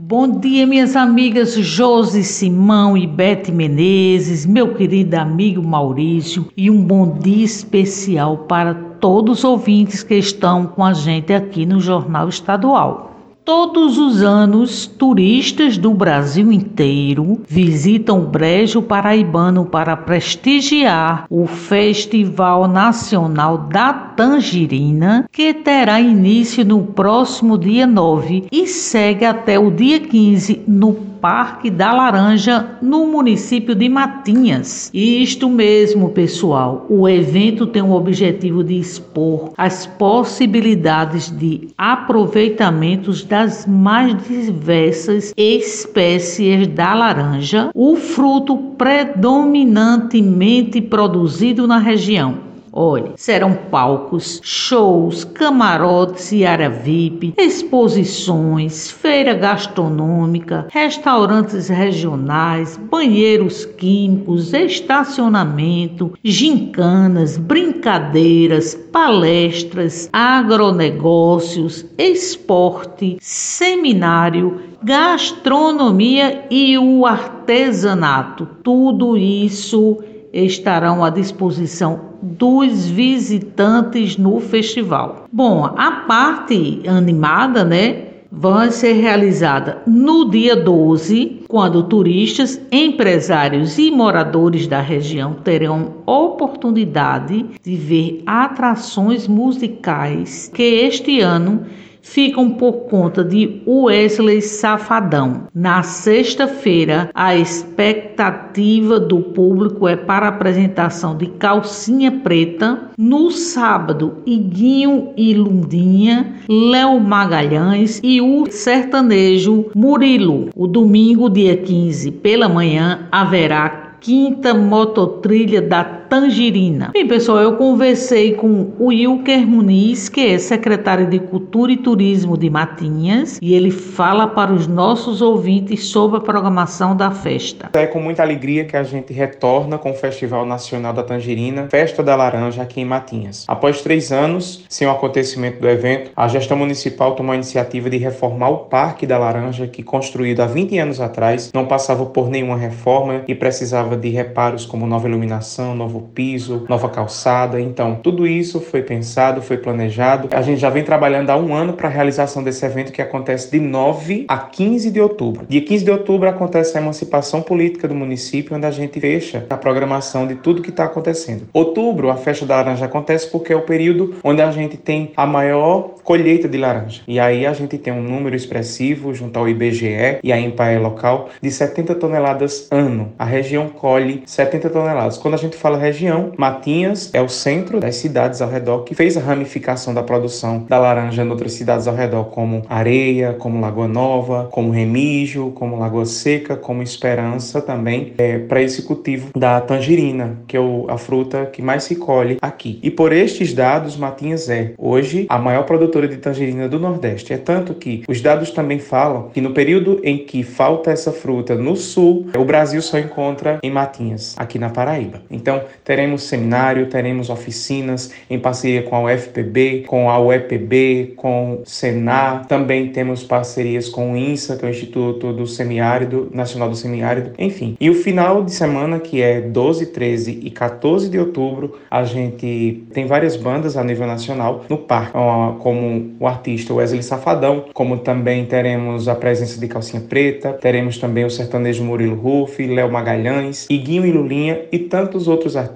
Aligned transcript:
Bom 0.00 0.38
dia, 0.38 0.64
minhas 0.64 0.94
amigas 0.94 1.54
Josi 1.54 2.22
Simão 2.22 2.96
e 2.96 3.04
Bete 3.04 3.50
Menezes, 3.50 4.46
meu 4.46 4.72
querido 4.72 5.16
amigo 5.16 5.60
Maurício, 5.60 6.46
e 6.56 6.70
um 6.70 6.80
bom 6.80 7.18
dia 7.18 7.44
especial 7.44 8.38
para 8.46 8.72
todos 8.72 9.38
os 9.38 9.44
ouvintes 9.44 10.04
que 10.04 10.14
estão 10.14 10.68
com 10.68 10.84
a 10.84 10.92
gente 10.92 11.32
aqui 11.32 11.66
no 11.66 11.80
Jornal 11.80 12.28
Estadual. 12.28 13.07
Todos 13.48 13.96
os 13.96 14.22
anos, 14.22 14.86
turistas 14.86 15.78
do 15.78 15.94
Brasil 15.94 16.52
inteiro 16.52 17.40
visitam 17.48 18.20
o 18.20 18.26
Brejo 18.26 18.82
Paraibano 18.82 19.64
para 19.64 19.96
prestigiar 19.96 21.24
o 21.30 21.46
Festival 21.46 22.68
Nacional 22.68 23.56
da 23.56 23.90
Tangerina, 23.90 25.26
que 25.32 25.54
terá 25.54 25.98
início 25.98 26.62
no 26.62 26.82
próximo 26.82 27.56
dia 27.56 27.86
9 27.86 28.48
e 28.52 28.66
segue 28.66 29.24
até 29.24 29.58
o 29.58 29.70
dia 29.70 29.98
15 29.98 30.64
no 30.68 31.08
Parque 31.20 31.70
da 31.70 31.92
Laranja, 31.92 32.78
no 32.80 33.06
município 33.06 33.74
de 33.74 33.88
Matinhas. 33.88 34.90
Isto 34.92 35.48
mesmo, 35.48 36.10
pessoal. 36.10 36.86
O 36.88 37.08
evento 37.08 37.66
tem 37.66 37.82
o 37.82 37.92
objetivo 37.92 38.62
de 38.62 38.78
expor 38.78 39.52
as 39.56 39.86
possibilidades 39.86 41.30
de 41.30 41.68
aproveitamentos 41.76 43.24
das 43.24 43.66
mais 43.66 44.16
diversas 44.26 45.32
espécies 45.36 46.66
da 46.68 46.94
laranja, 46.94 47.70
o 47.74 47.96
fruto 47.96 48.56
predominantemente 48.78 50.80
produzido 50.80 51.66
na 51.66 51.78
região. 51.78 52.47
Olha, 52.80 53.14
serão 53.16 53.54
palcos, 53.54 54.40
shows, 54.40 55.24
camarotes 55.24 56.30
e 56.30 56.46
área 56.46 56.70
VIP, 56.70 57.34
exposições, 57.36 58.88
feira 58.88 59.34
gastronômica, 59.34 60.68
restaurantes 60.70 61.68
regionais, 61.68 62.76
banheiros 62.76 63.64
químicos, 63.64 64.54
estacionamento, 64.54 66.12
gincanas, 66.22 67.36
brincadeiras, 67.36 68.76
palestras, 68.92 70.08
agronegócios, 70.12 71.84
esporte, 71.98 73.16
seminário, 73.20 74.60
gastronomia 74.84 76.44
e 76.48 76.78
o 76.78 77.04
artesanato. 77.04 78.46
Tudo 78.62 79.16
isso 79.18 79.98
estarão 80.32 81.04
à 81.04 81.10
disposição 81.10 82.07
dos 82.22 82.86
visitantes 82.86 84.16
no 84.16 84.40
festival. 84.40 85.26
Bom, 85.32 85.64
a 85.76 85.90
parte 86.06 86.82
animada, 86.86 87.64
né, 87.64 88.08
vai 88.30 88.70
ser 88.70 88.92
realizada 88.92 89.82
no 89.86 90.30
dia 90.30 90.54
12, 90.54 91.44
quando 91.48 91.82
turistas, 91.82 92.60
empresários 92.70 93.78
e 93.78 93.90
moradores 93.90 94.66
da 94.66 94.80
região 94.80 95.34
terão 95.34 95.94
oportunidade 96.06 97.46
de 97.64 97.76
ver 97.76 98.22
atrações 98.26 99.26
musicais 99.26 100.50
que 100.52 100.62
este 100.62 101.20
ano 101.20 101.66
ficam 102.02 102.50
por 102.50 102.88
conta 102.88 103.24
de 103.24 103.60
Wesley 103.66 104.42
Safadão. 104.42 105.48
Na 105.54 105.82
sexta-feira, 105.82 107.10
a 107.14 107.36
expectativa 107.36 108.98
do 108.98 109.20
público 109.20 109.86
é 109.86 109.96
para 109.96 110.26
a 110.26 110.30
apresentação 110.30 111.16
de 111.16 111.26
Calcinha 111.26 112.10
Preta. 112.10 112.90
No 112.96 113.30
sábado, 113.30 114.18
Iguinho 114.26 115.12
e 115.16 115.34
Lundinha, 115.34 116.34
Léo 116.48 116.98
Magalhães 117.00 118.00
e 118.02 118.20
o 118.20 118.46
sertanejo 118.50 119.66
Murilo. 119.74 120.48
O 120.56 120.66
domingo, 120.66 121.28
dia 121.28 121.56
15, 121.56 122.10
pela 122.12 122.48
manhã, 122.48 123.06
haverá 123.10 123.88
quinta 124.00 124.54
mototrilha 124.54 125.60
da 125.60 125.84
Tangerina. 126.08 126.90
Bem, 126.94 127.06
pessoal, 127.06 127.38
eu 127.38 127.56
conversei 127.56 128.32
com 128.32 128.72
o 128.78 128.86
Wilker 128.86 129.46
Muniz, 129.46 130.08
que 130.08 130.26
é 130.26 130.38
secretário 130.38 131.06
de 131.08 131.18
Cultura 131.18 131.70
e 131.70 131.76
Turismo 131.76 132.36
de 132.36 132.48
Matinhas, 132.48 133.38
e 133.42 133.54
ele 133.54 133.70
fala 133.70 134.26
para 134.26 134.50
os 134.52 134.66
nossos 134.66 135.20
ouvintes 135.20 135.86
sobre 135.88 136.18
a 136.18 136.20
programação 136.20 136.96
da 136.96 137.10
festa. 137.10 137.68
É 137.74 137.86
com 137.86 138.00
muita 138.00 138.22
alegria 138.22 138.64
que 138.64 138.76
a 138.76 138.82
gente 138.82 139.12
retorna 139.12 139.76
com 139.76 139.90
o 139.90 139.94
Festival 139.94 140.46
Nacional 140.46 140.94
da 140.94 141.02
Tangerina, 141.02 141.68
Festa 141.70 142.02
da 142.02 142.16
Laranja, 142.16 142.62
aqui 142.62 142.80
em 142.80 142.84
Matinhas. 142.86 143.44
Após 143.46 143.82
três 143.82 144.10
anos 144.10 144.64
sem 144.68 144.88
o 144.88 144.90
acontecimento 144.90 145.60
do 145.60 145.68
evento, 145.68 146.10
a 146.16 146.26
gestão 146.26 146.56
municipal 146.56 147.14
tomou 147.14 147.32
a 147.32 147.36
iniciativa 147.36 147.90
de 147.90 147.98
reformar 147.98 148.48
o 148.48 148.58
Parque 148.58 149.06
da 149.06 149.18
Laranja, 149.18 149.66
que 149.66 149.82
construído 149.82 150.40
há 150.40 150.46
20 150.46 150.78
anos 150.78 151.00
atrás, 151.00 151.50
não 151.52 151.66
passava 151.66 152.06
por 152.06 152.30
nenhuma 152.30 152.56
reforma 152.56 153.22
e 153.28 153.34
precisava 153.34 153.96
de 153.96 154.08
reparos 154.08 154.64
como 154.64 154.86
nova 154.86 155.06
iluminação, 155.06 155.74
novo 155.74 155.97
novo 155.98 156.08
piso, 156.14 156.64
nova 156.68 156.88
calçada. 156.88 157.60
Então, 157.60 157.96
tudo 157.96 158.26
isso 158.26 158.60
foi 158.60 158.82
pensado, 158.82 159.42
foi 159.42 159.58
planejado. 159.58 160.28
A 160.32 160.40
gente 160.40 160.60
já 160.60 160.70
vem 160.70 160.84
trabalhando 160.84 161.30
há 161.30 161.36
um 161.36 161.54
ano 161.54 161.72
para 161.72 161.88
a 161.88 161.90
realização 161.90 162.42
desse 162.42 162.64
evento 162.64 162.92
que 162.92 163.02
acontece 163.02 163.50
de 163.50 163.58
9 163.58 164.24
a 164.28 164.38
15 164.38 164.90
de 164.90 165.00
outubro. 165.00 165.46
Dia 165.48 165.60
15 165.60 165.84
de 165.84 165.90
outubro 165.90 166.28
acontece 166.28 166.76
a 166.78 166.80
emancipação 166.80 167.42
política 167.42 167.88
do 167.88 167.94
município, 167.94 168.56
onde 168.56 168.66
a 168.66 168.70
gente 168.70 169.00
fecha 169.00 169.44
a 169.50 169.56
programação 169.56 170.26
de 170.26 170.36
tudo 170.36 170.62
que 170.62 170.70
está 170.70 170.84
acontecendo. 170.84 171.48
Outubro, 171.52 172.10
a 172.10 172.16
festa 172.16 172.46
da 172.46 172.56
laranja 172.56 172.84
acontece 172.84 173.28
porque 173.30 173.52
é 173.52 173.56
o 173.56 173.62
período 173.62 174.14
onde 174.22 174.40
a 174.40 174.50
gente 174.50 174.76
tem 174.76 175.12
a 175.16 175.26
maior 175.26 175.94
colheita 176.04 176.48
de 176.48 176.56
laranja. 176.56 177.02
E 177.06 177.18
aí 177.18 177.44
a 177.44 177.52
gente 177.52 177.76
tem 177.76 177.92
um 177.92 178.02
número 178.02 178.36
expressivo 178.36 179.12
junto 179.12 179.38
ao 179.38 179.48
IBGE 179.48 180.20
e 180.22 180.32
a 180.32 180.40
Empae 180.40 180.78
local 180.78 181.28
de 181.42 181.50
70 181.50 181.94
toneladas 181.96 182.68
ano. 182.70 183.12
A 183.18 183.24
região 183.24 183.68
colhe 183.68 184.22
70 184.26 184.70
toneladas. 184.70 185.18
Quando 185.18 185.34
a 185.34 185.38
gente 185.38 185.56
fala 185.56 185.78
região. 185.88 186.32
Matinhas 186.36 187.10
é 187.12 187.20
o 187.20 187.28
centro 187.28 187.80
das 187.80 187.96
cidades 187.96 188.40
ao 188.40 188.48
redor 188.48 188.84
que 188.84 188.94
fez 188.94 189.16
a 189.16 189.20
ramificação 189.20 189.94
da 189.94 190.02
produção 190.02 190.66
da 190.68 190.78
laranja 190.78 191.22
em 191.22 191.30
outras 191.30 191.52
cidades 191.52 191.88
ao 191.88 191.94
redor, 191.94 192.24
como 192.24 192.62
Areia, 192.68 193.34
como 193.38 193.60
Lagoa 193.60 193.88
Nova, 193.88 194.48
como 194.50 194.70
Remígio, 194.70 195.50
como 195.52 195.78
Lagoa 195.78 196.06
Seca, 196.06 196.56
como 196.56 196.82
Esperança 196.82 197.60
também, 197.60 198.12
é, 198.18 198.38
para 198.38 198.62
esse 198.62 198.82
cultivo 198.82 199.30
da 199.36 199.60
tangerina, 199.60 200.38
que 200.46 200.56
é 200.56 200.60
o, 200.60 200.86
a 200.88 200.98
fruta 200.98 201.46
que 201.46 201.62
mais 201.62 201.84
se 201.84 201.96
colhe 201.96 202.36
aqui. 202.40 202.78
E 202.82 202.90
por 202.90 203.12
estes 203.12 203.54
dados, 203.54 203.96
Matinhas 203.96 204.48
é 204.48 204.74
hoje 204.78 205.26
a 205.28 205.38
maior 205.38 205.64
produtora 205.64 206.06
de 206.06 206.16
tangerina 206.16 206.68
do 206.68 206.78
Nordeste. 206.78 207.32
É 207.32 207.38
tanto 207.38 207.74
que 207.74 208.04
os 208.08 208.20
dados 208.20 208.50
também 208.50 208.78
falam 208.78 209.30
que 209.32 209.40
no 209.40 209.52
período 209.52 210.00
em 210.04 210.18
que 210.18 210.42
falta 210.42 210.90
essa 210.90 211.12
fruta 211.12 211.54
no 211.54 211.76
sul, 211.76 212.26
o 212.36 212.44
Brasil 212.44 212.80
só 212.82 212.98
encontra 212.98 213.58
em 213.62 213.70
Matinhas, 213.70 214.34
aqui 214.38 214.58
na 214.58 214.70
Paraíba. 214.70 215.22
Então, 215.30 215.62
teremos 215.84 216.24
seminário, 216.24 216.86
teremos 216.86 217.30
oficinas 217.30 218.12
em 218.28 218.38
parceria 218.38 218.82
com 218.82 218.94
a 218.94 219.04
UFPB, 219.04 219.84
com 219.86 220.10
a 220.10 220.20
UEPB, 220.20 221.14
com 221.16 221.62
o 221.62 221.62
Senar. 221.64 222.46
Também 222.46 222.88
temos 222.88 223.24
parcerias 223.24 223.88
com 223.88 224.12
o 224.12 224.16
INSA, 224.16 224.56
que 224.56 224.64
é 224.64 224.68
o 224.68 224.70
Instituto 224.70 225.32
do 225.32 225.46
Semiárido, 225.46 226.28
Nacional 226.32 226.68
do 226.68 226.76
Semiárido, 226.76 227.30
enfim. 227.38 227.76
E 227.80 227.88
o 227.88 227.94
final 227.94 228.44
de 228.44 228.52
semana, 228.52 228.98
que 229.00 229.22
é 229.22 229.40
12, 229.40 229.86
13 229.86 230.40
e 230.42 230.50
14 230.50 231.08
de 231.08 231.18
outubro, 231.18 231.78
a 231.90 232.04
gente 232.04 232.84
tem 232.92 233.06
várias 233.06 233.36
bandas 233.36 233.76
a 233.76 233.82
nível 233.82 234.06
nacional 234.06 234.64
no 234.68 234.78
parque, 234.78 235.12
como 235.60 236.14
o 236.20 236.26
artista 236.26 236.74
Wesley 236.74 237.02
Safadão, 237.02 237.64
como 237.72 237.98
também 237.98 238.44
teremos 238.44 239.08
a 239.08 239.14
presença 239.14 239.58
de 239.58 239.68
Calcinha 239.68 240.02
Preta, 240.02 240.52
teremos 240.52 240.98
também 240.98 241.24
o 241.24 241.30
sertanejo 241.30 241.82
Murilo 241.82 242.14
Ruff, 242.14 242.64
Léo 242.66 242.90
Magalhães, 242.90 243.66
Iguinho 243.70 244.04
e 244.04 244.12
Lulinha 244.12 244.60
e 244.70 244.78
tantos 244.78 245.28
outros 245.28 245.56
artistas 245.56 245.67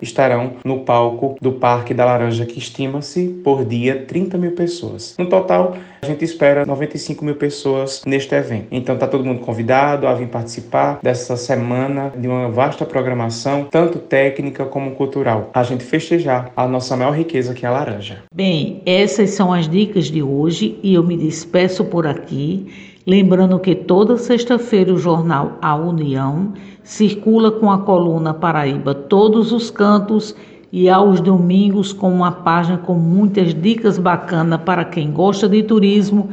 estarão 0.00 0.52
no 0.64 0.80
palco 0.80 1.36
do 1.40 1.52
Parque 1.52 1.94
da 1.94 2.04
Laranja, 2.04 2.46
que 2.46 2.58
estima-se 2.58 3.28
por 3.44 3.64
dia 3.64 4.04
30 4.06 4.38
mil 4.38 4.52
pessoas. 4.52 5.14
No 5.18 5.26
total, 5.26 5.76
a 6.00 6.06
gente 6.06 6.24
espera 6.24 6.64
95 6.64 7.24
mil 7.24 7.34
pessoas 7.34 8.02
neste 8.06 8.34
evento. 8.34 8.68
Então 8.70 8.94
está 8.94 9.06
todo 9.06 9.24
mundo 9.24 9.40
convidado 9.40 10.06
a 10.06 10.14
vir 10.14 10.28
participar 10.28 10.98
dessa 11.02 11.36
semana 11.36 12.12
de 12.16 12.28
uma 12.28 12.48
vasta 12.48 12.84
programação, 12.84 13.66
tanto 13.70 13.98
técnica 13.98 14.64
como 14.64 14.92
cultural. 14.92 15.50
A 15.52 15.62
gente 15.62 15.84
festejar 15.84 16.52
a 16.56 16.66
nossa 16.66 16.96
maior 16.96 17.12
riqueza 17.12 17.54
que 17.54 17.66
é 17.66 17.68
a 17.68 17.72
laranja. 17.72 18.22
Bem, 18.32 18.82
essas 18.86 19.30
são 19.30 19.52
as 19.52 19.68
dicas 19.68 20.06
de 20.06 20.22
hoje 20.22 20.78
e 20.82 20.94
eu 20.94 21.02
me 21.02 21.16
despeço 21.16 21.84
por 21.84 22.06
aqui. 22.06 22.66
Lembrando 23.06 23.58
que 23.58 23.74
toda 23.74 24.18
sexta-feira 24.18 24.92
o 24.92 24.98
jornal 24.98 25.56
A 25.62 25.74
União 25.74 26.52
circula 26.88 27.50
com 27.50 27.70
a 27.70 27.76
coluna 27.80 28.32
Paraíba 28.32 28.94
Todos 28.94 29.52
os 29.52 29.70
Cantos 29.70 30.34
e 30.72 30.88
aos 30.88 31.20
domingos 31.20 31.92
com 31.92 32.10
uma 32.10 32.32
página 32.32 32.78
com 32.78 32.94
muitas 32.94 33.52
dicas 33.52 33.98
bacanas 33.98 34.62
para 34.62 34.86
quem 34.86 35.12
gosta 35.12 35.46
de 35.46 35.62
turismo, 35.62 36.30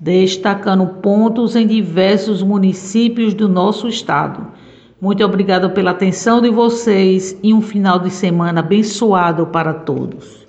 destacando 0.00 0.86
pontos 1.02 1.54
em 1.54 1.66
diversos 1.66 2.42
municípios 2.42 3.34
do 3.34 3.50
nosso 3.50 3.86
estado. 3.86 4.46
Muito 4.98 5.22
obrigada 5.22 5.68
pela 5.68 5.90
atenção 5.90 6.40
de 6.40 6.48
vocês 6.48 7.38
e 7.42 7.52
um 7.52 7.60
final 7.60 7.98
de 7.98 8.08
semana 8.08 8.60
abençoado 8.60 9.48
para 9.48 9.74
todos. 9.74 10.47